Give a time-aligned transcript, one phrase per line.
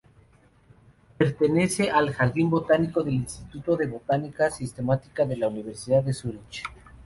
[1.19, 6.63] Pertenece al Jardín botánico del Instituto de Botánica Sistemática, de la Universidad de Zúrich.